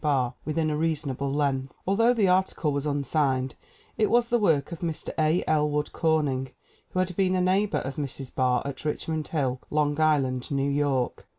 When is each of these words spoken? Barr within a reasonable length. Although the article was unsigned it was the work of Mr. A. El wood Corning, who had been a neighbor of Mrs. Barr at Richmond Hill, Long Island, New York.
Barr 0.03 0.33
within 0.45 0.71
a 0.71 0.75
reasonable 0.77 1.31
length. 1.31 1.71
Although 1.85 2.15
the 2.15 2.27
article 2.27 2.71
was 2.71 2.87
unsigned 2.87 3.53
it 3.99 4.09
was 4.09 4.29
the 4.29 4.39
work 4.39 4.71
of 4.71 4.79
Mr. 4.79 5.09
A. 5.19 5.43
El 5.45 5.69
wood 5.69 5.91
Corning, 5.93 6.49
who 6.89 6.97
had 6.97 7.15
been 7.15 7.35
a 7.35 7.39
neighbor 7.41 7.77
of 7.81 7.97
Mrs. 7.97 8.33
Barr 8.33 8.63
at 8.65 8.83
Richmond 8.83 9.27
Hill, 9.27 9.61
Long 9.69 9.99
Island, 10.01 10.49
New 10.49 10.71
York. 10.71 11.27